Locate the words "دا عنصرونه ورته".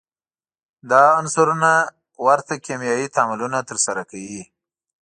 0.89-2.53